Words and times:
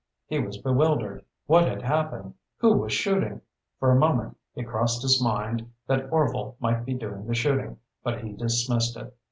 He 0.25 0.39
was 0.39 0.57
bewildered. 0.57 1.23
What 1.45 1.67
had 1.67 1.83
happened? 1.83 2.33
Who 2.57 2.71
was 2.73 2.91
shooting? 2.91 3.41
For 3.79 3.91
a 3.91 3.95
moment 3.99 4.35
it 4.55 4.63
crossed 4.63 5.03
his 5.03 5.21
mind 5.21 5.71
that 5.85 6.11
Orvil 6.11 6.55
might 6.59 6.85
be 6.85 6.95
doing 6.95 7.27
the 7.27 7.35
shooting, 7.35 7.77
but 8.03 8.21
he 8.23 8.33
dismissed 8.33 8.97
it. 8.97 9.15